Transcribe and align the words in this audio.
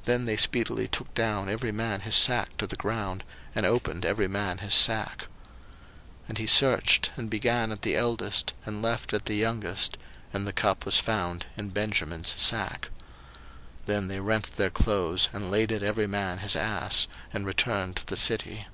01:044:011 0.00 0.04
Then 0.06 0.24
they 0.24 0.36
speedily 0.36 0.88
took 0.88 1.14
down 1.14 1.48
every 1.48 1.70
man 1.70 2.00
his 2.00 2.16
sack 2.16 2.56
to 2.56 2.66
the 2.66 2.74
ground, 2.74 3.22
and 3.54 3.64
opened 3.64 4.04
every 4.04 4.26
man 4.26 4.58
his 4.58 4.74
sack. 4.74 5.28
01:044:012 6.22 6.28
And 6.30 6.38
he 6.38 6.46
searched, 6.48 7.12
and 7.16 7.30
began 7.30 7.70
at 7.70 7.82
the 7.82 7.94
eldest, 7.94 8.54
and 8.66 8.82
left 8.82 9.12
at 9.12 9.26
the 9.26 9.36
youngest: 9.36 9.96
and 10.32 10.48
the 10.48 10.52
cup 10.52 10.84
was 10.84 10.98
found 10.98 11.46
in 11.56 11.68
Benjamin's 11.68 12.34
sack. 12.36 12.88
01:044:013 13.86 13.86
Then 13.86 14.08
they 14.08 14.18
rent 14.18 14.56
their 14.56 14.68
clothes, 14.70 15.28
and 15.32 15.48
laded 15.48 15.84
every 15.84 16.08
man 16.08 16.38
his 16.38 16.56
ass, 16.56 17.06
and 17.32 17.46
returned 17.46 17.94
to 17.94 18.06
the 18.06 18.16
city. 18.16 18.66